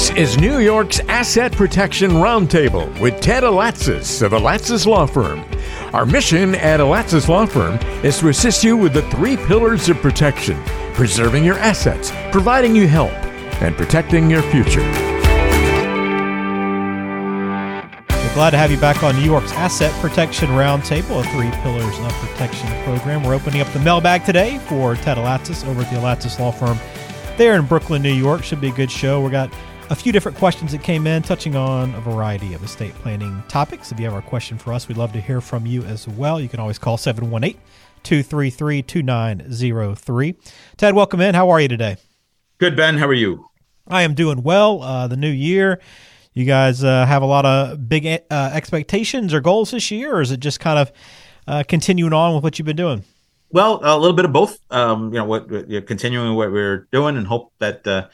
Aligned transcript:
This 0.00 0.16
is 0.16 0.38
New 0.38 0.60
York's 0.60 0.98
Asset 1.00 1.52
Protection 1.52 2.12
Roundtable 2.12 2.98
with 3.02 3.20
Ted 3.20 3.42
Alatsas 3.42 4.22
of 4.22 4.32
Alatsas 4.32 4.86
Law 4.86 5.04
Firm. 5.04 5.44
Our 5.92 6.06
mission 6.06 6.54
at 6.54 6.80
Alatsas 6.80 7.28
Law 7.28 7.44
Firm 7.44 7.74
is 8.02 8.18
to 8.20 8.28
assist 8.28 8.64
you 8.64 8.78
with 8.78 8.94
the 8.94 9.02
three 9.10 9.36
pillars 9.36 9.90
of 9.90 9.98
protection 9.98 10.58
preserving 10.94 11.44
your 11.44 11.56
assets, 11.56 12.12
providing 12.32 12.74
you 12.74 12.88
help, 12.88 13.12
and 13.60 13.76
protecting 13.76 14.30
your 14.30 14.40
future. 14.40 14.80
We're 18.08 18.34
glad 18.34 18.52
to 18.52 18.56
have 18.56 18.70
you 18.70 18.80
back 18.80 19.02
on 19.02 19.16
New 19.16 19.26
York's 19.26 19.52
Asset 19.52 19.92
Protection 20.00 20.48
Roundtable, 20.48 21.20
a 21.20 21.24
three 21.24 21.50
pillars 21.62 21.98
of 21.98 22.12
protection 22.26 22.68
program. 22.84 23.22
We're 23.22 23.34
opening 23.34 23.60
up 23.60 23.70
the 23.74 23.80
mailbag 23.80 24.24
today 24.24 24.56
for 24.60 24.94
Ted 24.94 25.18
Alatsas 25.18 25.68
over 25.68 25.82
at 25.82 25.90
the 25.90 25.96
Alatsas 25.98 26.38
Law 26.38 26.52
Firm 26.52 26.78
there 27.36 27.56
in 27.56 27.66
Brooklyn, 27.66 28.00
New 28.00 28.14
York. 28.14 28.42
Should 28.44 28.62
be 28.62 28.68
a 28.68 28.72
good 28.72 28.90
show. 28.90 29.20
We 29.20 29.30
got 29.30 29.52
a 29.90 29.96
few 29.96 30.12
different 30.12 30.38
questions 30.38 30.70
that 30.70 30.84
came 30.84 31.04
in, 31.04 31.20
touching 31.20 31.56
on 31.56 31.92
a 31.96 32.00
variety 32.00 32.54
of 32.54 32.62
estate 32.62 32.94
planning 32.94 33.42
topics. 33.48 33.90
If 33.90 33.98
you 33.98 34.08
have 34.08 34.14
a 34.14 34.22
question 34.22 34.56
for 34.56 34.72
us, 34.72 34.86
we'd 34.86 34.96
love 34.96 35.12
to 35.14 35.20
hear 35.20 35.40
from 35.40 35.66
you 35.66 35.82
as 35.82 36.06
well. 36.06 36.40
You 36.40 36.48
can 36.48 36.60
always 36.60 36.78
call 36.78 36.96
718 36.96 37.60
233 38.04 38.82
2903. 38.82 40.34
Ted, 40.76 40.94
welcome 40.94 41.20
in. 41.20 41.34
How 41.34 41.50
are 41.50 41.60
you 41.60 41.66
today? 41.66 41.96
Good, 42.58 42.76
Ben. 42.76 42.98
How 42.98 43.08
are 43.08 43.12
you? 43.12 43.50
I 43.88 44.02
am 44.02 44.14
doing 44.14 44.44
well. 44.44 44.80
Uh, 44.80 45.08
the 45.08 45.16
new 45.16 45.28
year, 45.28 45.80
you 46.34 46.44
guys 46.44 46.84
uh, 46.84 47.04
have 47.04 47.22
a 47.22 47.26
lot 47.26 47.44
of 47.44 47.88
big 47.88 48.06
uh, 48.06 48.50
expectations 48.52 49.34
or 49.34 49.40
goals 49.40 49.72
this 49.72 49.90
year, 49.90 50.14
or 50.14 50.20
is 50.20 50.30
it 50.30 50.38
just 50.38 50.60
kind 50.60 50.78
of 50.78 50.92
uh, 51.48 51.64
continuing 51.66 52.12
on 52.12 52.36
with 52.36 52.44
what 52.44 52.60
you've 52.60 52.66
been 52.66 52.76
doing? 52.76 53.02
Well, 53.50 53.80
a 53.82 53.98
little 53.98 54.14
bit 54.14 54.24
of 54.24 54.32
both. 54.32 54.60
Um, 54.70 55.12
you 55.12 55.18
know, 55.18 55.24
what 55.24 55.50
know, 55.50 55.82
continuing 55.82 56.36
what 56.36 56.52
we're 56.52 56.86
doing, 56.92 57.16
and 57.16 57.26
hope 57.26 57.52
that 57.58 57.84
uh, 57.88 58.06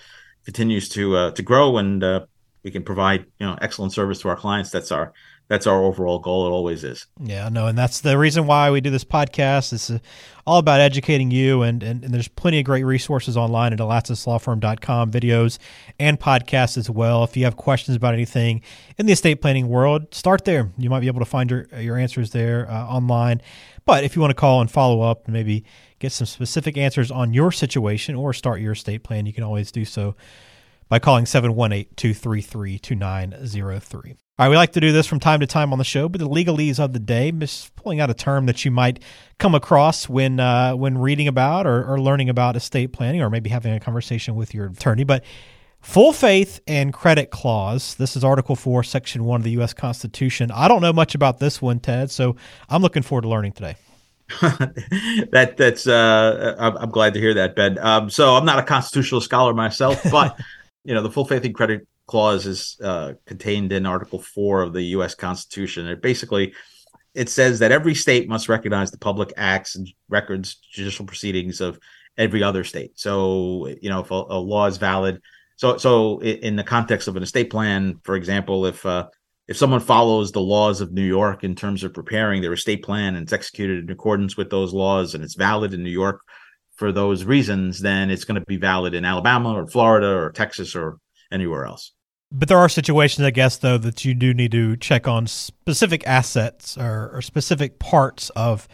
continues 0.47 0.89
to 0.89 1.17
uh, 1.17 1.31
to 1.33 1.43
grow 1.43 1.77
and 1.77 2.03
uh, 2.03 2.25
we 2.63 2.71
can 2.71 2.83
provide 2.83 3.27
you 3.39 3.47
know 3.47 3.59
excellent 3.61 3.93
service 3.93 4.21
to 4.21 4.29
our 4.29 4.37
clients. 4.37 4.71
That's 4.71 4.91
our 4.91 5.13
that's 5.49 5.67
our 5.67 5.83
overall 5.83 6.19
goal. 6.19 6.47
It 6.47 6.51
always 6.51 6.83
is. 6.83 7.07
Yeah, 7.21 7.49
no, 7.49 7.67
and 7.67 7.79
that's 7.79 8.01
the 8.01 8.19
reason 8.19 8.47
why 8.47 8.71
we 8.71 8.81
do 8.81 8.91
this 8.91 9.05
podcast. 9.05 9.73
It's 9.73 9.91
uh, 9.91 9.99
all 10.47 10.59
about 10.59 10.81
educating 10.81 11.31
you, 11.31 11.63
and, 11.63 11.83
and, 11.83 12.05
and 12.05 12.13
there's 12.13 12.29
plenty 12.29 12.59
of 12.59 12.65
great 12.65 12.85
resources 12.85 13.37
online 13.37 13.73
at 13.73 13.79
alatsaslawfirm.com, 13.79 15.11
videos 15.11 15.59
and 15.99 16.19
podcasts 16.19 16.77
as 16.77 16.91
well. 16.91 17.23
If 17.25 17.37
you 17.37 17.45
have 17.45 17.57
questions 17.57 17.97
about 17.97 18.15
anything 18.15 18.63
in 18.99 19.07
the 19.07 19.13
estate 19.13 19.41
planning 19.41 19.69
world, 19.69 20.13
start 20.15 20.45
there. 20.45 20.71
You 20.79 20.91
might 20.91 21.01
be 21.01 21.07
able 21.07 21.21
to 21.21 21.27
find 21.27 21.51
your, 21.51 21.67
your 21.79 21.97
answers 21.97 22.31
there 22.31 22.71
uh, 22.71 22.87
online. 22.87 23.41
But 23.85 24.03
if 24.03 24.17
you 24.17 24.21
want 24.21 24.31
to 24.31 24.37
call 24.37 24.61
and 24.61 24.71
follow 24.71 25.01
up 25.01 25.27
and 25.27 25.33
maybe 25.33 25.65
get 26.01 26.11
some 26.13 26.27
specific 26.27 26.77
answers 26.77 27.11
on 27.11 27.33
your 27.33 27.53
situation 27.53 28.17
or 28.17 28.33
start 28.33 28.61
your 28.61 28.73
estate 28.73 29.05
plan, 29.05 29.27
you 29.27 29.33
can 29.33 29.45
always 29.45 29.71
do 29.71 29.85
so 29.85 30.17
by 30.89 30.99
calling 30.99 31.25
718 31.25 31.87
233 31.97 32.79
2903. 32.79 34.17
All 34.39 34.45
right, 34.45 34.51
we 34.51 34.57
like 34.57 34.73
to 34.73 34.81
do 34.81 34.93
this 34.93 35.07
from 35.07 35.19
time 35.19 35.41
to 35.41 35.47
time 35.47 35.73
on 35.73 35.79
the 35.79 35.85
show, 35.85 36.11
but 36.11 36.21
the 36.21 36.29
legalese 36.29 36.79
of 36.79 36.93
the 36.93 36.99
day, 36.99 37.31
just 37.31 37.75
pulling 37.75 38.01
out 38.01 38.11
a 38.11 38.15
term 38.15 38.45
that 38.45 38.67
you 38.67 38.71
might 38.71 39.03
come 39.39 39.55
across 39.55 40.11
when 40.11 40.39
uh, 40.39 40.77
when 40.77 40.99
reading 40.99 41.27
about 41.27 41.67
or, 41.67 41.83
or 41.91 41.99
learning 41.99 42.29
about 42.29 42.55
estate 42.55 42.93
planning, 42.93 43.23
or 43.23 43.31
maybe 43.31 43.49
having 43.49 43.73
a 43.73 43.81
conversation 43.81 44.35
with 44.35 44.53
your 44.53 44.67
attorney. 44.67 45.05
But 45.05 45.25
full 45.81 46.13
faith 46.13 46.61
and 46.67 46.93
credit 46.93 47.31
clause. 47.31 47.95
This 47.95 48.15
is 48.15 48.25
Article 48.25 48.57
Four, 48.57 48.85
Section 48.85 49.25
One 49.25 49.41
of 49.41 49.45
the 49.45 49.53
U.S. 49.53 49.73
Constitution. 49.73 50.51
I 50.51 50.69
don't 50.69 50.83
know 50.83 50.93
much 50.93 51.15
about 51.15 51.39
this 51.39 51.63
one, 51.63 51.81
Ted, 51.81 52.11
so 52.11 52.37
I'm 52.69 52.83
looking 52.83 53.03
forward 53.03 53.23
to 53.23 53.29
learning 53.29 53.53
today. 53.53 53.77
that 54.43 55.55
that's 55.57 55.87
uh, 55.87 56.57
I'm, 56.59 56.91
glad 56.91 57.15
to 57.15 57.21
hear 57.21 57.33
that, 57.33 57.57
Ben. 57.57 57.79
Um, 57.79 58.11
so 58.11 58.35
I'm 58.35 58.45
not 58.45 58.59
a 58.59 58.63
constitutional 58.65 59.23
scholar 59.23 59.55
myself, 59.55 59.99
but 60.11 60.39
you 60.85 60.93
know 60.93 61.01
the 61.01 61.11
full 61.11 61.25
faith 61.25 61.47
and 61.47 61.55
credit 61.55 61.89
clause 62.07 62.47
is 62.47 62.77
uh, 62.83 63.15
contained 63.27 63.73
in 63.73 63.87
Article 63.87 64.21
Four 64.21 64.63
of 64.63 64.73
the 64.73 64.83
U.S. 64.83 65.15
Constitution. 65.15 65.87
It 65.87 66.03
basically 66.03 66.55
it 67.15 67.31
says 67.31 67.61
that 67.61 67.73
every 67.73 67.95
state 67.95 68.29
must 68.29 68.49
recognize 68.49 68.91
the 68.91 68.99
public 68.99 69.33
acts 69.37 69.75
and 69.75 69.89
records, 70.09 70.57
judicial 70.57 71.07
proceedings 71.07 71.61
of 71.63 71.79
every 72.19 72.43
other 72.43 72.63
state. 72.63 72.99
So 72.99 73.69
you 73.81 73.91
know 73.91 74.01
if 74.01 74.11
a, 74.11 74.15
a 74.15 74.39
law 74.39 74.67
is 74.67 74.79
valid, 74.79 75.21
so 75.57 75.79
so 75.79 76.21
in 76.21 76.57
the 76.57 76.65
context 76.65 77.09
of 77.09 77.17
an 77.17 77.23
estate 77.23 77.51
plan, 77.51 78.01
for 78.05 78.17
example, 78.17 78.67
if 78.67 78.85
uh, 78.85 79.09
if 79.49 79.57
someone 79.57 79.81
follows 79.81 80.33
the 80.33 80.41
laws 80.41 80.81
of 80.81 80.93
New 80.93 81.05
York 81.05 81.45
in 81.45 81.55
terms 81.55 81.85
of 81.85 81.95
preparing 81.95 82.43
their 82.43 82.53
estate 82.53 82.83
plan 82.83 83.15
and 83.15 83.25
it's 83.25 83.33
executed 83.33 83.85
in 83.85 83.91
accordance 83.91 84.37
with 84.37 84.51
those 84.51 84.75
laws 84.75 85.15
and 85.15 85.23
it's 85.23 85.37
valid 85.37 85.73
in 85.73 85.83
New 85.83 85.91
York 85.91 86.21
for 86.75 86.93
those 86.93 87.25
reasons, 87.25 87.81
then 87.81 88.11
it's 88.11 88.25
going 88.25 88.39
to 88.39 88.47
be 88.47 88.59
valid 88.59 88.95
in 88.95 89.05
Alabama 89.05 89.55
or 89.55 89.67
Florida 89.67 90.09
or 90.09 90.31
Texas 90.31 90.77
or 90.77 90.99
anywhere 91.33 91.65
else. 91.65 91.93
But 92.33 92.49
there 92.49 92.59
are 92.59 92.69
situations, 92.69 93.25
I 93.25 93.31
guess, 93.31 93.59
though, 93.59 93.79
that 93.79 94.05
you 94.05 94.13
do 94.15 94.35
need 94.35 94.53
to 94.53 94.77
check 94.77 95.07
on 95.07 95.27
specific 95.27 96.07
assets 96.07 96.77
or, 96.77 97.11
or 97.15 97.23
specific 97.23 97.79
parts 97.79 98.31
of 98.31 98.67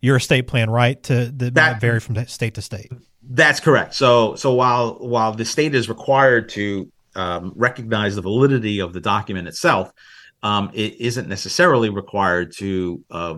your 0.00 0.16
estate 0.16 0.48
plan, 0.48 0.68
right? 0.68 1.00
To 1.04 1.26
that, 1.26 1.54
that 1.54 1.80
vary 1.80 2.00
from 2.00 2.24
state 2.26 2.54
to 2.54 2.62
state. 2.62 2.90
That's 3.22 3.60
correct. 3.60 3.94
So, 3.94 4.34
so 4.34 4.52
while 4.54 4.94
while 4.94 5.32
the 5.32 5.44
state 5.44 5.74
is 5.74 5.88
required 5.88 6.48
to 6.50 6.90
um, 7.14 7.52
recognize 7.54 8.16
the 8.16 8.22
validity 8.22 8.80
of 8.80 8.92
the 8.92 9.00
document 9.00 9.48
itself, 9.48 9.92
um, 10.42 10.70
it 10.72 11.00
isn't 11.00 11.28
necessarily 11.28 11.90
required 11.90 12.52
to 12.56 13.04
uh, 13.10 13.34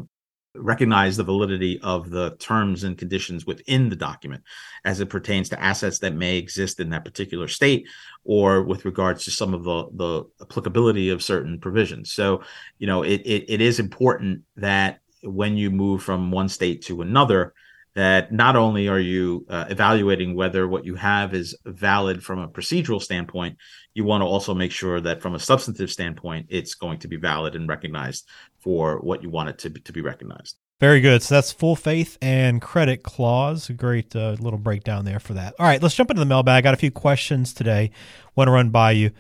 recognize 0.55 1.17
the 1.17 1.25
validity 1.25 1.81
of 1.83 2.11
the 2.11 2.37
terms 2.39 2.83
and 2.83 2.99
conditions 2.99 3.47
within 3.47 3.89
the 3.89 3.97
document 3.97 4.43
as 4.85 5.01
it 5.01 5.09
pertains 5.09 5.49
to 5.49 5.63
assets 5.63 6.01
that 6.01 6.15
may 6.15 6.37
exist 6.37 6.81
in 6.81 6.91
that 6.91 7.05
particular 7.05 7.47
state 7.47 7.87
or 8.25 8.63
with 8.65 8.85
regards 8.85 9.25
to 9.25 9.31
some 9.31 9.55
of 9.55 9.63
the 9.63 9.89
the 9.95 10.25
applicability 10.43 11.11
of 11.11 11.23
certain 11.23 11.59
provisions. 11.59 12.13
So 12.13 12.43
you 12.79 12.87
know 12.87 13.03
it 13.03 13.21
it, 13.25 13.45
it 13.49 13.61
is 13.61 13.79
important 13.79 14.43
that 14.57 15.01
when 15.23 15.57
you 15.57 15.71
move 15.71 16.03
from 16.03 16.31
one 16.31 16.49
state 16.49 16.83
to 16.83 17.03
another 17.03 17.55
that 17.95 18.33
not 18.33 18.57
only 18.57 18.89
are 18.89 19.01
you 19.01 19.45
uh, 19.49 19.65
evaluating 19.69 20.35
whether 20.35 20.69
what 20.69 20.85
you 20.85 20.95
have 20.95 21.35
is 21.35 21.57
valid 21.65 22.23
from 22.23 22.39
a 22.39 22.49
procedural 22.49 23.03
standpoint, 23.03 23.57
you 23.95 24.05
want 24.05 24.23
to 24.23 24.27
also 24.27 24.55
make 24.55 24.73
sure 24.73 25.01
that 25.01 25.21
from 25.21 25.35
a 25.35 25.41
substantive 25.41 25.91
standpoint, 25.91 26.47
it's 26.49 26.75
going 26.75 26.99
to 27.01 27.09
be 27.09 27.17
valid 27.17 27.55
and 27.57 27.69
recognized 27.69 28.29
for 28.59 28.99
what 29.01 29.23
you 29.23 29.31
want 29.31 29.49
it 29.49 29.59
to 29.59 29.71
be, 29.71 29.81
to 29.81 29.93
be 29.93 30.01
recognized. 30.01 30.57
Very 30.79 31.01
good. 31.01 31.23
So 31.23 31.35
that's 31.35 31.53
full 31.53 31.77
faith 31.77 32.17
and 32.23 32.63
credit 32.63 33.03
clause. 33.03 33.69
Great 33.69 34.17
uh, 34.17 34.37
little 34.41 34.59
breakdown 34.59 35.05
there 35.05 35.21
for 35.21 35.35
that. 35.35 35.55
All 35.59 35.67
right, 35.67 35.83
let's 35.83 35.95
jump 35.95 36.11
into 36.11 36.21
the 36.21 36.27
mailbag. 36.27 36.65
Got 36.65 36.73
a 36.73 36.79
few 36.79 36.91
questions 36.91 37.53
today. 37.53 37.91
Want 38.35 38.49
to 38.49 38.53
run 38.53 38.71
by 38.71 38.93
you. 38.93 39.11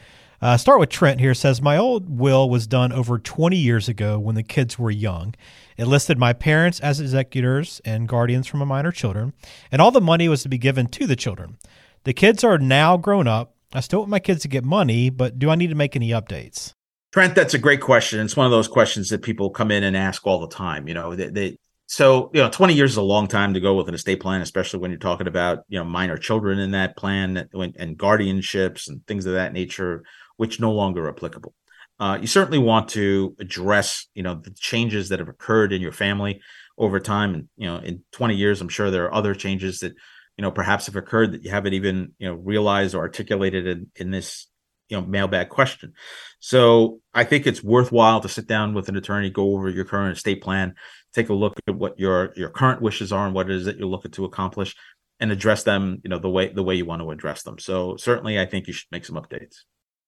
Uh, 0.42 0.56
start 0.56 0.80
with 0.80 0.88
Trent 0.88 1.20
here. 1.20 1.34
Says 1.34 1.60
my 1.60 1.76
old 1.76 2.18
will 2.18 2.48
was 2.48 2.66
done 2.66 2.92
over 2.92 3.18
20 3.18 3.56
years 3.56 3.88
ago 3.88 4.18
when 4.18 4.34
the 4.36 4.42
kids 4.42 4.78
were 4.78 4.90
young. 4.90 5.34
It 5.76 5.84
listed 5.84 6.18
my 6.18 6.32
parents 6.32 6.80
as 6.80 6.98
executors 6.98 7.80
and 7.84 8.08
guardians 8.08 8.46
for 8.46 8.56
my 8.56 8.64
minor 8.64 8.90
children, 8.90 9.34
and 9.70 9.82
all 9.82 9.90
the 9.90 10.00
money 10.00 10.28
was 10.28 10.42
to 10.42 10.48
be 10.48 10.58
given 10.58 10.86
to 10.88 11.06
the 11.06 11.16
children. 11.16 11.58
The 12.04 12.14
kids 12.14 12.42
are 12.42 12.58
now 12.58 12.96
grown 12.96 13.28
up. 13.28 13.54
I 13.74 13.80
still 13.80 14.00
want 14.00 14.10
my 14.10 14.18
kids 14.18 14.40
to 14.42 14.48
get 14.48 14.64
money, 14.64 15.10
but 15.10 15.38
do 15.38 15.50
I 15.50 15.56
need 15.56 15.68
to 15.68 15.76
make 15.76 15.94
any 15.94 16.08
updates? 16.08 16.72
Trent, 17.12 17.34
that's 17.34 17.54
a 17.54 17.58
great 17.58 17.82
question. 17.82 18.20
It's 18.20 18.36
one 18.36 18.46
of 18.46 18.52
those 18.52 18.68
questions 18.68 19.10
that 19.10 19.22
people 19.22 19.50
come 19.50 19.70
in 19.70 19.84
and 19.84 19.96
ask 19.96 20.26
all 20.26 20.40
the 20.40 20.48
time. 20.48 20.88
You 20.88 20.94
know, 20.94 21.14
they, 21.14 21.28
they 21.28 21.56
so 21.86 22.30
you 22.32 22.40
know 22.40 22.48
20 22.48 22.72
years 22.72 22.92
is 22.92 22.96
a 22.96 23.02
long 23.02 23.26
time 23.26 23.52
to 23.52 23.58
go 23.60 23.74
with 23.74 23.88
an 23.88 23.94
estate 23.94 24.20
plan 24.20 24.42
especially 24.42 24.78
when 24.78 24.92
you're 24.92 24.98
talking 25.00 25.26
about 25.26 25.64
you 25.68 25.76
know 25.76 25.84
minor 25.84 26.16
children 26.16 26.60
in 26.60 26.70
that 26.70 26.96
plan 26.96 27.36
and 27.52 27.98
guardianships 27.98 28.88
and 28.88 29.04
things 29.08 29.26
of 29.26 29.32
that 29.32 29.52
nature 29.52 30.04
which 30.40 30.58
no 30.58 30.72
longer 30.72 31.04
are 31.04 31.10
applicable. 31.10 31.52
Uh, 31.98 32.16
you 32.18 32.26
certainly 32.26 32.58
want 32.58 32.88
to 32.88 33.36
address 33.38 34.06
you 34.14 34.22
know 34.22 34.34
the 34.34 34.50
changes 34.52 35.10
that 35.10 35.18
have 35.18 35.28
occurred 35.28 35.70
in 35.70 35.82
your 35.82 35.92
family 35.92 36.40
over 36.78 36.98
time. 36.98 37.34
And 37.34 37.48
you 37.58 37.66
know 37.66 37.76
in 37.76 38.02
20 38.12 38.36
years 38.36 38.62
i'm 38.62 38.70
sure 38.70 38.90
there 38.90 39.04
are 39.04 39.14
other 39.14 39.34
changes 39.34 39.80
that 39.80 39.92
you 40.38 40.42
know 40.42 40.50
perhaps 40.50 40.86
have 40.86 40.96
occurred 40.96 41.32
that 41.32 41.44
you 41.44 41.50
haven't 41.50 41.74
even 41.74 42.12
you 42.18 42.26
know 42.26 42.36
realized 42.36 42.94
or 42.94 43.00
articulated 43.00 43.66
in, 43.66 43.90
in 43.96 44.10
this 44.12 44.46
you 44.88 44.96
know 44.96 45.06
mailbag 45.06 45.50
question. 45.50 45.92
So 46.38 47.00
i 47.12 47.22
think 47.22 47.46
it's 47.46 47.62
worthwhile 47.62 48.20
to 48.22 48.28
sit 48.30 48.46
down 48.46 48.72
with 48.72 48.88
an 48.88 48.96
attorney 48.96 49.28
go 49.28 49.54
over 49.54 49.68
your 49.68 49.84
current 49.84 50.16
estate 50.16 50.42
plan 50.42 50.74
take 51.14 51.28
a 51.28 51.34
look 51.34 51.60
at 51.68 51.74
what 51.74 51.98
your 51.98 52.32
your 52.34 52.48
current 52.48 52.80
wishes 52.80 53.12
are 53.12 53.26
and 53.26 53.34
what 53.34 53.50
it 53.50 53.56
is 53.56 53.66
that 53.66 53.76
you're 53.76 53.94
looking 53.94 54.12
to 54.12 54.24
accomplish 54.24 54.74
and 55.20 55.30
address 55.30 55.64
them 55.64 56.00
you 56.02 56.08
know 56.08 56.18
the 56.18 56.30
way 56.30 56.50
the 56.50 56.62
way 56.62 56.76
you 56.76 56.86
want 56.86 57.02
to 57.02 57.10
address 57.10 57.42
them. 57.42 57.58
So 57.58 57.98
certainly 57.98 58.40
i 58.40 58.46
think 58.46 58.66
you 58.66 58.72
should 58.72 58.90
make 58.90 59.04
some 59.04 59.16
updates 59.16 59.56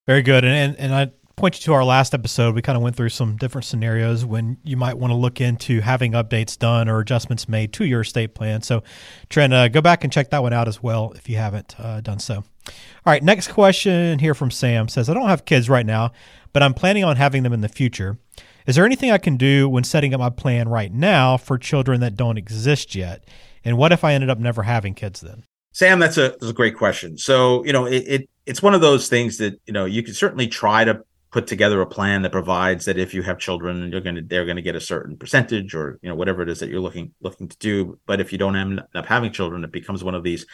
very 0.07 0.23
good 0.23 0.45
and 0.45 0.55
and, 0.55 0.79
and 0.79 0.95
i 0.95 1.11
point 1.35 1.59
you 1.59 1.65
to 1.65 1.73
our 1.73 1.85
last 1.85 2.13
episode 2.13 2.55
we 2.55 2.61
kind 2.61 2.77
of 2.77 2.83
went 2.83 2.95
through 2.95 3.09
some 3.09 3.37
different 3.37 3.65
scenarios 3.65 4.25
when 4.25 4.59
you 4.65 4.77
might 4.77 4.99
want 4.99 5.11
to 5.11 5.15
look 5.17 5.41
into 5.41 5.81
having 5.81 6.13
updates 6.13 6.59
done 6.59 6.89
or 6.89 7.01
adjustments 7.01 7.49
made 7.49 7.73
to 7.73 7.85
your 7.85 8.03
estate 8.03 8.35
plan 8.35 8.61
so 8.61 8.83
trent 9.31 9.53
uh, 9.53 9.67
go 9.69 9.81
back 9.81 10.05
and 10.05 10.13
check 10.13 10.31
that 10.31 10.43
one 10.43 10.53
out 10.53 10.69
as 10.69 10.83
well 10.83 11.13
if 11.17 11.29
you 11.29 11.37
haven't 11.37 11.75
uh, 11.81 12.01
done 12.03 12.19
so 12.19 12.45
all 12.69 13.13
right, 13.13 13.23
next 13.23 13.49
question 13.49 14.19
here 14.19 14.35
from 14.35 14.51
Sam 14.51 14.89
says, 14.89 15.09
I 15.09 15.15
don't 15.15 15.29
have 15.29 15.45
kids 15.45 15.69
right 15.69 15.87
now, 15.87 16.13
but 16.53 16.63
I'm 16.63 16.75
planning 16.75 17.05
on 17.05 17.17
having 17.17 17.43
them 17.43 17.53
in 17.53 17.61
the 17.61 17.69
future. 17.69 18.19
Is 18.67 18.77
there 18.77 18.87
anything 18.87 19.11
I 19.11 19.19
can 19.19 19.37
do 19.37 19.69
when 19.69 19.83
setting 19.83 20.15
up 20.15 20.21
my 20.21 20.31
plan 20.31 20.69
right 20.69 20.93
now 20.93 21.37
for 21.37 21.59
children 21.59 22.01
that 22.01 22.17
don't 22.17 22.39
exist 22.39 22.95
yet? 22.95 23.25
And 23.65 23.77
what 23.77 23.91
if 23.91 24.05
I 24.05 24.15
ended 24.15 24.31
up 24.31 24.39
never 24.39 24.63
having 24.63 24.95
kids 24.95 25.21
then? 25.21 25.45
Sam, 25.73 25.99
that's 25.99 26.19
a 26.19 26.31
that's 26.31 26.49
a 26.49 26.55
great 26.55 26.77
question. 26.77 27.19
So 27.19 27.65
you 27.65 27.73
know, 27.73 27.87
it, 27.87 28.05
it 28.07 28.31
it's 28.47 28.63
one 28.63 28.75
of 28.75 28.81
those 28.81 29.09
things 29.09 29.39
that 29.39 29.61
you 29.67 29.73
know 29.73 29.85
you 29.85 30.03
can 30.03 30.15
certainly 30.15 30.47
try 30.47 30.85
to 30.85 31.03
put 31.31 31.47
together 31.47 31.81
a 31.81 31.87
plan 31.87 32.23
that 32.23 32.31
provides 32.31 32.85
that 32.85 32.99
if 32.99 33.15
you 33.15 33.23
have 33.23 33.39
children, 33.39 33.91
you're 33.91 34.03
going 34.03 34.17
to 34.17 34.23
they're 34.23 34.45
going 34.45 34.57
to 34.57 34.63
get 34.63 34.77
a 34.77 34.81
certain 34.81 35.17
percentage 35.17 35.75
or 35.75 35.99
you 36.03 36.09
know 36.09 36.15
whatever 36.15 36.43
it 36.43 36.49
is 36.49 36.61
that 36.61 36.69
you're 36.69 36.81
looking 36.81 37.13
looking 37.21 37.49
to 37.49 37.59
do. 37.59 37.99
But 38.07 38.21
if 38.21 38.33
you 38.33 38.39
don't 38.39 38.55
end 38.55 38.83
up 38.95 39.07
having 39.07 39.33
children, 39.33 39.65
it 39.65 39.73
becomes 39.73 40.05
one 40.05 40.15
of 40.15 40.23
these 40.23 40.47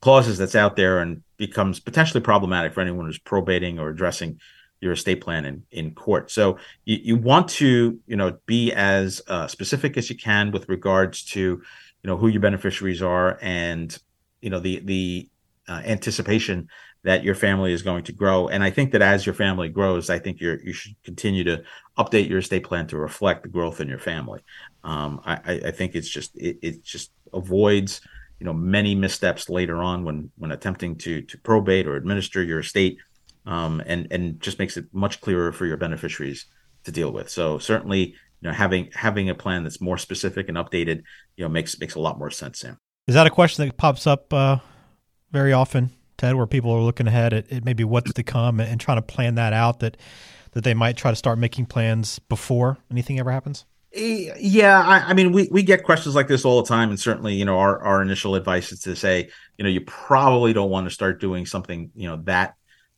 clauses 0.00 0.38
that's 0.38 0.56
out 0.56 0.74
there 0.74 0.98
and 0.98 1.22
becomes 1.36 1.78
potentially 1.78 2.20
problematic 2.20 2.72
for 2.72 2.80
anyone 2.80 3.06
who's 3.06 3.18
probating 3.18 3.78
or 3.78 3.90
addressing 3.90 4.40
your 4.80 4.92
estate 4.92 5.20
plan 5.20 5.44
in, 5.44 5.62
in 5.70 5.94
court. 5.94 6.30
So 6.30 6.58
you, 6.84 6.98
you 7.02 7.16
want 7.16 7.48
to 7.50 8.00
you 8.06 8.16
know 8.16 8.38
be 8.46 8.72
as 8.72 9.20
uh, 9.28 9.48
specific 9.48 9.98
as 9.98 10.08
you 10.08 10.16
can 10.16 10.50
with 10.50 10.68
regards 10.68 11.24
to 11.26 11.40
you 11.40 11.62
know 12.04 12.16
who 12.16 12.28
your 12.28 12.40
beneficiaries 12.40 13.02
are 13.02 13.38
and 13.42 13.96
you 14.42 14.50
know 14.50 14.60
the 14.60 14.80
the 14.84 15.30
uh, 15.68 15.80
anticipation 15.84 16.68
that 17.04 17.24
your 17.24 17.34
family 17.34 17.72
is 17.72 17.82
going 17.82 18.04
to 18.04 18.12
grow. 18.12 18.48
And 18.48 18.62
I 18.62 18.70
think 18.70 18.92
that 18.92 19.02
as 19.02 19.26
your 19.26 19.34
family 19.34 19.68
grows, 19.68 20.08
I 20.10 20.18
think 20.18 20.40
you're 20.40 20.60
you 20.62 20.72
should 20.72 20.94
continue 21.02 21.44
to 21.44 21.62
update 21.98 22.28
your 22.28 22.38
estate 22.38 22.64
plan 22.64 22.86
to 22.88 22.98
reflect 22.98 23.42
the 23.42 23.48
growth 23.48 23.80
in 23.80 23.88
your 23.88 23.98
family. 23.98 24.40
Um, 24.84 25.20
I, 25.24 25.60
I, 25.66 25.70
think 25.70 25.94
it's 25.94 26.08
just 26.08 26.36
it, 26.36 26.58
it 26.62 26.84
just 26.84 27.12
avoids 27.32 28.00
you 28.38 28.46
know 28.46 28.52
many 28.52 28.94
missteps 28.94 29.48
later 29.48 29.82
on 29.82 30.04
when 30.04 30.30
when 30.36 30.52
attempting 30.52 30.96
to 30.98 31.22
to 31.22 31.38
probate 31.38 31.86
or 31.86 31.96
administer 31.96 32.42
your 32.42 32.60
estate, 32.60 32.98
um, 33.46 33.82
and 33.86 34.08
and 34.10 34.40
just 34.40 34.58
makes 34.58 34.76
it 34.76 34.86
much 34.92 35.20
clearer 35.20 35.52
for 35.52 35.66
your 35.66 35.76
beneficiaries 35.76 36.46
to 36.84 36.92
deal 36.92 37.12
with. 37.12 37.30
So 37.30 37.58
certainly 37.58 38.00
you 38.00 38.48
know 38.48 38.52
having 38.52 38.90
having 38.92 39.28
a 39.28 39.34
plan 39.34 39.62
that's 39.62 39.80
more 39.80 39.98
specific 39.98 40.48
and 40.48 40.58
updated 40.58 41.02
you 41.36 41.44
know 41.44 41.48
makes 41.48 41.78
makes 41.78 41.94
a 41.94 42.00
lot 42.00 42.18
more 42.18 42.30
sense. 42.30 42.60
Sam, 42.60 42.78
is 43.06 43.14
that 43.14 43.26
a 43.26 43.30
question 43.30 43.66
that 43.66 43.76
pops 43.76 44.06
up 44.06 44.32
uh, 44.32 44.58
very 45.30 45.52
often? 45.52 45.90
Ted, 46.16 46.36
where 46.36 46.46
people 46.46 46.70
are 46.70 46.80
looking 46.80 47.08
ahead 47.08 47.32
at, 47.32 47.50
at 47.50 47.64
maybe 47.64 47.82
what's 47.82 48.12
to 48.12 48.22
come 48.22 48.60
and, 48.60 48.68
and 48.68 48.80
trying 48.80 48.98
to 48.98 49.02
plan 49.02 49.34
that 49.36 49.52
out 49.52 49.80
that 49.80 49.96
that 50.52 50.64
they 50.64 50.74
might 50.74 50.96
try 50.96 51.10
to 51.10 51.16
start 51.16 51.38
making 51.38 51.66
plans 51.66 52.18
before 52.18 52.78
anything 52.90 53.18
ever 53.18 53.32
happens? 53.32 53.64
Yeah, 53.94 54.80
I, 54.80 55.10
I, 55.10 55.12
mean, 55.12 55.32
we, 55.32 55.48
we 55.50 55.62
get 55.62 55.84
questions 55.84 56.14
like 56.14 56.28
this 56.28 56.44
all 56.44 56.62
the 56.62 56.68
time, 56.68 56.90
and 56.90 56.98
certainly, 56.98 57.34
you 57.34 57.44
know, 57.44 57.58
our, 57.58 57.78
our 57.82 58.00
initial 58.00 58.34
advice 58.34 58.72
is 58.72 58.80
to 58.80 58.96
say, 58.96 59.28
you 59.58 59.64
know, 59.64 59.68
you 59.68 59.82
probably 59.82 60.54
don't 60.54 60.70
want 60.70 60.86
to 60.86 60.94
start 60.94 61.20
doing 61.20 61.44
something, 61.44 61.90
you 61.94 62.08
know, 62.08 62.16
that 62.24 62.54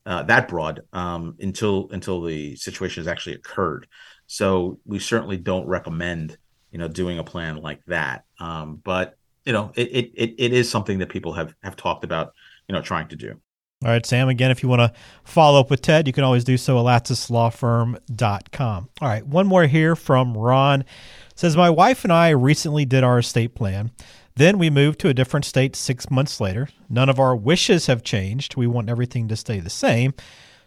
uh, 0.06 0.22
that 0.24 0.48
broad 0.48 0.82
um, 0.92 1.36
until 1.40 1.88
until 1.90 2.22
the 2.22 2.54
situation 2.56 3.02
has 3.02 3.08
actually 3.08 3.34
occurred. 3.34 3.88
So 4.26 4.78
we 4.84 4.98
certainly 4.98 5.36
don't 5.36 5.66
recommend, 5.66 6.36
you 6.70 6.78
know, 6.78 6.88
doing 6.88 7.18
a 7.18 7.24
plan 7.24 7.56
like 7.56 7.84
that. 7.86 8.24
Um, 8.38 8.80
but 8.84 9.16
you 9.44 9.52
know, 9.52 9.72
it, 9.74 10.12
it 10.14 10.34
it 10.38 10.52
is 10.52 10.70
something 10.70 10.98
that 10.98 11.08
people 11.08 11.32
have 11.32 11.54
have 11.62 11.76
talked 11.76 12.04
about 12.04 12.34
you 12.68 12.72
know 12.74 12.82
trying 12.82 13.08
to 13.08 13.16
do. 13.16 13.40
All 13.84 13.90
right, 13.90 14.06
Sam, 14.06 14.30
again, 14.30 14.50
if 14.50 14.62
you 14.62 14.68
want 14.70 14.80
to 14.80 14.92
follow 15.24 15.60
up 15.60 15.68
with 15.68 15.82
Ted, 15.82 16.06
you 16.06 16.14
can 16.14 16.24
always 16.24 16.42
do 16.42 16.56
so 16.56 16.78
at 16.78 17.04
lattislawfirm.com. 17.04 18.88
All 19.02 19.08
right, 19.08 19.26
one 19.26 19.46
more 19.46 19.66
here 19.66 19.94
from 19.94 20.34
Ron. 20.34 20.86
Says, 21.34 21.54
My 21.54 21.68
wife 21.68 22.02
and 22.02 22.12
I 22.12 22.30
recently 22.30 22.86
did 22.86 23.04
our 23.04 23.18
estate 23.18 23.54
plan. 23.54 23.90
Then 24.36 24.56
we 24.58 24.70
moved 24.70 25.00
to 25.00 25.08
a 25.08 25.14
different 25.14 25.44
state 25.44 25.76
six 25.76 26.10
months 26.10 26.40
later. 26.40 26.68
None 26.88 27.10
of 27.10 27.20
our 27.20 27.36
wishes 27.36 27.86
have 27.86 28.02
changed. 28.02 28.56
We 28.56 28.66
want 28.66 28.88
everything 28.88 29.28
to 29.28 29.36
stay 29.36 29.60
the 29.60 29.68
same. 29.68 30.14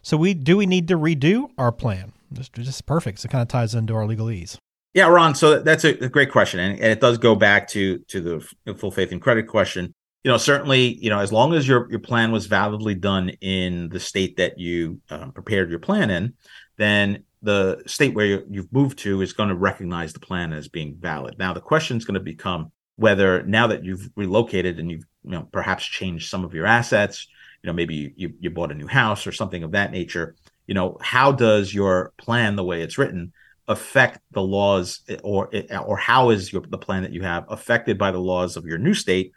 So 0.03 0.15
we 0.15 0.35
do 0.35 0.55
we 0.55 0.67
need 0.67 0.87
to 0.89 0.97
redo 0.97 1.49
our 1.57 1.71
plan? 1.71 2.13
Just, 2.31 2.53
just 2.53 2.85
perfect. 2.85 3.19
So 3.19 3.25
it 3.25 3.31
kind 3.31 3.41
of 3.41 3.47
ties 3.47 3.73
into 3.73 3.95
our 3.95 4.03
legalese. 4.03 4.57
Yeah, 4.97 5.09
Ron. 5.09 5.35
So 5.35 5.59
that's 5.59 5.83
a, 5.83 5.89
a 6.03 6.09
great 6.09 6.31
question, 6.31 6.59
and, 6.59 6.73
and, 6.79 6.91
it 6.91 6.99
does 6.99 7.19
go 7.19 7.35
back 7.35 7.67
to 7.67 7.99
to 7.99 8.19
the 8.65 8.73
full 8.73 8.89
faith 8.89 9.11
and 9.11 9.21
credit 9.21 9.47
question 9.47 9.93
you 10.23 10.31
know 10.31 10.37
certainly 10.37 10.95
you 10.95 11.11
know 11.11 11.19
as 11.19 11.31
long 11.31 11.53
as 11.53 11.67
your 11.67 11.87
your 11.91 11.99
plan 11.99 12.31
was 12.31 12.47
validly 12.47 12.95
done 12.95 13.29
in 13.41 13.89
the 13.89 13.99
state 13.99 14.37
that 14.37 14.57
you 14.57 14.99
um, 15.11 15.31
prepared 15.31 15.69
your 15.69 15.77
plan 15.77 16.09
in 16.09 16.33
then 16.77 17.23
the 17.43 17.79
state 17.85 18.15
where 18.15 18.25
you, 18.25 18.43
you've 18.49 18.73
moved 18.73 18.97
to 18.97 19.21
is 19.21 19.33
going 19.33 19.49
to 19.49 19.55
recognize 19.55 20.13
the 20.13 20.19
plan 20.19 20.51
as 20.51 20.67
being 20.67 20.97
valid 20.99 21.37
now 21.37 21.53
the 21.53 21.61
question 21.61 21.95
is 21.95 22.05
going 22.05 22.15
to 22.15 22.19
become 22.19 22.71
whether 22.95 23.43
now 23.43 23.67
that 23.67 23.85
you've 23.85 24.09
relocated 24.15 24.79
and 24.79 24.89
you've 24.89 25.05
you 25.23 25.31
know 25.31 25.47
perhaps 25.51 25.85
changed 25.85 26.27
some 26.27 26.43
of 26.43 26.55
your 26.55 26.65
assets 26.65 27.27
you 27.61 27.67
know 27.67 27.73
maybe 27.73 28.11
you, 28.17 28.33
you 28.39 28.49
bought 28.49 28.71
a 28.71 28.75
new 28.75 28.87
house 28.87 29.27
or 29.27 29.31
something 29.31 29.61
of 29.63 29.73
that 29.73 29.91
nature 29.91 30.35
you 30.65 30.73
know 30.73 30.97
how 30.99 31.31
does 31.31 31.71
your 31.71 32.11
plan 32.17 32.55
the 32.55 32.63
way 32.63 32.81
it's 32.81 32.97
written 32.97 33.31
affect 33.67 34.19
the 34.31 34.41
laws 34.41 35.01
or 35.23 35.49
or 35.85 35.97
how 35.97 36.29
is 36.29 36.51
your 36.51 36.61
the 36.69 36.77
plan 36.77 37.03
that 37.03 37.11
you 37.11 37.21
have 37.21 37.45
affected 37.49 37.97
by 37.97 38.11
the 38.11 38.19
laws 38.19 38.55
of 38.55 38.65
your 38.65 38.77
new 38.77 38.93
state 38.93 39.31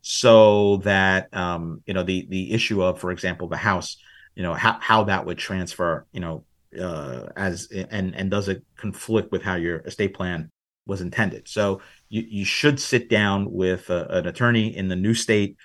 so 0.00 0.78
that 0.78 1.34
um, 1.34 1.82
you 1.86 1.94
know 1.94 2.02
the 2.02 2.26
the 2.28 2.52
issue 2.52 2.82
of, 2.82 3.00
for 3.00 3.10
example, 3.10 3.48
the 3.48 3.56
house, 3.56 3.96
you 4.34 4.42
know 4.42 4.54
how 4.54 4.78
how 4.80 5.04
that 5.04 5.26
would 5.26 5.38
transfer, 5.38 6.06
you 6.12 6.20
know, 6.20 6.44
uh, 6.80 7.26
as 7.36 7.68
and 7.90 8.14
and 8.14 8.30
does 8.30 8.48
it 8.48 8.64
conflict 8.76 9.32
with 9.32 9.42
how 9.42 9.56
your 9.56 9.78
estate 9.80 10.14
plan 10.14 10.50
was 10.86 11.00
intended? 11.00 11.48
So 11.48 11.80
you 12.08 12.24
you 12.28 12.44
should 12.44 12.80
sit 12.80 13.08
down 13.08 13.50
with 13.50 13.90
a, 13.90 14.06
an 14.08 14.26
attorney 14.26 14.76
in 14.76 14.88
the 14.88 14.96
new 14.96 15.14
state 15.14 15.56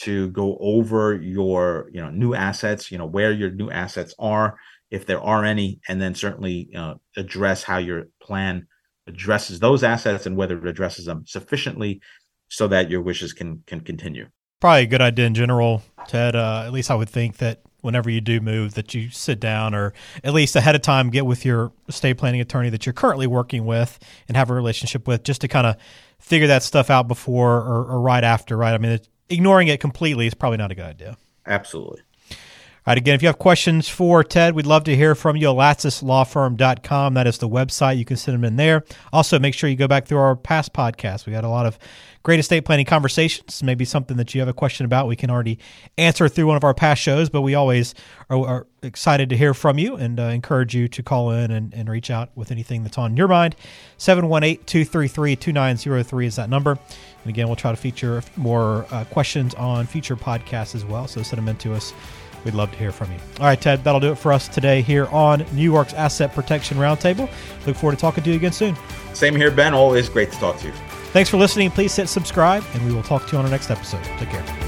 to 0.00 0.28
go 0.30 0.56
over 0.60 1.14
your 1.14 1.88
you 1.92 2.00
know 2.00 2.10
new 2.10 2.34
assets, 2.34 2.92
you 2.92 2.98
know 2.98 3.06
where 3.06 3.32
your 3.32 3.50
new 3.50 3.70
assets 3.70 4.14
are, 4.18 4.58
if 4.90 5.06
there 5.06 5.20
are 5.20 5.44
any, 5.44 5.80
and 5.88 6.00
then 6.00 6.14
certainly 6.14 6.70
uh, 6.74 6.94
address 7.16 7.62
how 7.62 7.78
your 7.78 8.08
plan 8.20 8.66
addresses 9.06 9.60
those 9.60 9.82
assets 9.82 10.26
and 10.26 10.36
whether 10.36 10.58
it 10.58 10.66
addresses 10.66 11.06
them 11.06 11.24
sufficiently 11.26 12.00
so 12.48 12.68
that 12.68 12.90
your 12.90 13.02
wishes 13.02 13.32
can 13.32 13.62
can 13.66 13.80
continue. 13.80 14.26
Probably 14.60 14.82
a 14.82 14.86
good 14.86 15.00
idea 15.00 15.26
in 15.26 15.34
general, 15.34 15.82
Ted. 16.08 16.34
Uh, 16.34 16.64
at 16.66 16.72
least 16.72 16.90
I 16.90 16.94
would 16.94 17.08
think 17.08 17.36
that 17.36 17.62
whenever 17.80 18.10
you 18.10 18.20
do 18.20 18.40
move, 18.40 18.74
that 18.74 18.92
you 18.92 19.08
sit 19.10 19.38
down 19.38 19.72
or 19.72 19.94
at 20.24 20.34
least 20.34 20.56
ahead 20.56 20.74
of 20.74 20.82
time 20.82 21.10
get 21.10 21.24
with 21.24 21.44
your 21.44 21.72
estate 21.88 22.14
planning 22.14 22.40
attorney 22.40 22.68
that 22.70 22.84
you're 22.84 22.92
currently 22.92 23.26
working 23.26 23.66
with 23.66 23.98
and 24.26 24.36
have 24.36 24.50
a 24.50 24.54
relationship 24.54 25.06
with, 25.06 25.22
just 25.22 25.42
to 25.42 25.48
kind 25.48 25.66
of 25.66 25.76
figure 26.18 26.48
that 26.48 26.64
stuff 26.64 26.90
out 26.90 27.06
before 27.06 27.58
or, 27.58 27.84
or 27.84 28.00
right 28.00 28.24
after. 28.24 28.56
Right? 28.56 28.74
I 28.74 28.78
mean, 28.78 28.98
ignoring 29.28 29.68
it 29.68 29.80
completely 29.80 30.26
is 30.26 30.34
probably 30.34 30.58
not 30.58 30.72
a 30.72 30.74
good 30.74 30.86
idea. 30.86 31.16
Absolutely. 31.46 32.02
Again, 32.96 33.14
if 33.14 33.22
you 33.22 33.28
have 33.28 33.38
questions 33.38 33.86
for 33.86 34.24
Ted, 34.24 34.54
we'd 34.54 34.64
love 34.64 34.84
to 34.84 34.96
hear 34.96 35.14
from 35.14 35.36
you. 35.36 35.48
LattisLawFirm.com. 35.48 37.14
That 37.14 37.26
is 37.26 37.36
the 37.36 37.48
website. 37.48 37.98
You 37.98 38.06
can 38.06 38.16
send 38.16 38.34
them 38.38 38.44
in 38.44 38.56
there. 38.56 38.82
Also, 39.12 39.38
make 39.38 39.52
sure 39.52 39.68
you 39.68 39.76
go 39.76 39.86
back 39.86 40.06
through 40.06 40.18
our 40.18 40.34
past 40.34 40.72
podcasts. 40.72 41.26
We 41.26 41.32
got 41.32 41.44
a 41.44 41.50
lot 41.50 41.66
of 41.66 41.78
great 42.22 42.40
estate 42.40 42.64
planning 42.64 42.86
conversations. 42.86 43.62
Maybe 43.62 43.84
something 43.84 44.16
that 44.16 44.34
you 44.34 44.40
have 44.40 44.48
a 44.48 44.54
question 44.54 44.86
about, 44.86 45.06
we 45.06 45.16
can 45.16 45.30
already 45.30 45.58
answer 45.98 46.28
through 46.28 46.46
one 46.46 46.56
of 46.56 46.64
our 46.64 46.72
past 46.72 47.02
shows, 47.02 47.28
but 47.28 47.42
we 47.42 47.54
always 47.54 47.94
are, 48.30 48.46
are 48.46 48.66
excited 48.82 49.28
to 49.28 49.36
hear 49.36 49.52
from 49.52 49.78
you 49.78 49.96
and 49.96 50.18
uh, 50.18 50.24
encourage 50.24 50.74
you 50.74 50.88
to 50.88 51.02
call 51.02 51.30
in 51.30 51.50
and, 51.50 51.74
and 51.74 51.90
reach 51.90 52.10
out 52.10 52.30
with 52.36 52.50
anything 52.50 52.84
that's 52.84 52.96
on 52.96 53.18
your 53.18 53.28
mind. 53.28 53.54
718 53.98 54.64
233 54.64 55.36
2903 55.36 56.26
is 56.26 56.36
that 56.36 56.48
number. 56.48 56.70
And 56.70 57.30
again, 57.30 57.48
we'll 57.48 57.56
try 57.56 57.70
to 57.70 57.76
feature 57.76 58.22
more 58.36 58.86
uh, 58.90 59.04
questions 59.04 59.54
on 59.54 59.86
future 59.86 60.16
podcasts 60.16 60.74
as 60.74 60.86
well. 60.86 61.06
So 61.06 61.22
send 61.22 61.38
them 61.38 61.48
in 61.48 61.56
to 61.56 61.74
us 61.74 61.92
We'd 62.44 62.54
love 62.54 62.70
to 62.72 62.78
hear 62.78 62.92
from 62.92 63.12
you. 63.12 63.18
All 63.40 63.46
right, 63.46 63.60
Ted, 63.60 63.84
that'll 63.84 64.00
do 64.00 64.12
it 64.12 64.18
for 64.18 64.32
us 64.32 64.48
today 64.48 64.82
here 64.82 65.06
on 65.06 65.44
New 65.52 65.62
York's 65.62 65.94
Asset 65.94 66.34
Protection 66.34 66.78
Roundtable. 66.78 67.28
Look 67.66 67.76
forward 67.76 67.96
to 67.96 68.00
talking 68.00 68.24
to 68.24 68.30
you 68.30 68.36
again 68.36 68.52
soon. 68.52 68.76
Same 69.12 69.34
here, 69.34 69.50
Ben. 69.50 69.74
Always 69.74 70.08
great 70.08 70.30
to 70.32 70.38
talk 70.38 70.58
to 70.58 70.68
you. 70.68 70.72
Thanks 71.12 71.30
for 71.30 71.36
listening. 71.36 71.70
Please 71.70 71.94
hit 71.96 72.08
subscribe, 72.08 72.64
and 72.74 72.86
we 72.86 72.94
will 72.94 73.02
talk 73.02 73.26
to 73.26 73.32
you 73.32 73.38
on 73.38 73.44
our 73.44 73.50
next 73.50 73.70
episode. 73.70 74.04
Take 74.18 74.30
care. 74.30 74.67